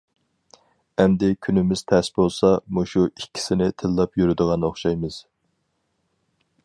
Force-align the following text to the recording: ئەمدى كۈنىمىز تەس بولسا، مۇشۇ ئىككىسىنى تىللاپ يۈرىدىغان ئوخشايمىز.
ئەمدى 1.03 1.27
كۈنىمىز 1.47 1.83
تەس 1.91 2.09
بولسا، 2.15 2.49
مۇشۇ 2.77 3.03
ئىككىسىنى 3.09 3.69
تىللاپ 3.83 4.21
يۈرىدىغان 4.23 4.67
ئوخشايمىز. 4.71 5.21